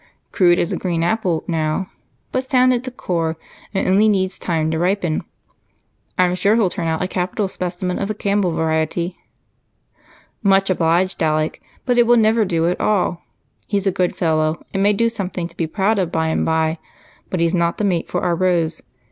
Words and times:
Crude 0.31 0.57
as 0.57 0.71
a 0.73 0.77
green 0.77 1.03
apple 1.03 1.43
now, 1.47 1.91
but 2.31 2.41
sound 2.49 2.73
at 2.73 2.85
the 2.85 2.89
core, 2.89 3.37
and 3.71 3.87
only 3.87 4.09
needs 4.09 4.39
time 4.39 4.71
to 4.71 4.79
ripen. 4.79 5.23
I'm 6.17 6.33
sure 6.33 6.55
he'll 6.55 6.71
turn 6.71 6.87
out 6.87 7.03
a 7.03 7.07
capital 7.07 7.47
specimen 7.47 7.99
of 7.99 8.07
the 8.07 8.15
Campbell 8.15 8.49
variety." 8.51 9.19
"Much 10.41 10.71
obliged, 10.71 11.21
Alec, 11.21 11.61
but 11.85 11.99
it 11.99 12.07
will 12.07 12.17
never 12.17 12.45
do 12.45 12.67
at 12.67 12.81
all. 12.81 13.21
He's 13.67 13.85
a 13.85 13.91
good 13.91 14.15
fellow, 14.15 14.65
and 14.73 14.81
may 14.81 14.93
do 14.93 15.07
something 15.07 15.47
to 15.47 15.55
be 15.55 15.67
proud 15.67 15.99
of 15.99 16.11
by 16.11 16.29
and 16.29 16.43
by, 16.47 16.79
but 17.29 17.39
he's 17.39 17.53
not 17.53 17.77
the 17.77 17.83
mate 17.83 18.07
for 18.07 18.23
our 18.23 18.33
Rose. 18.33 18.81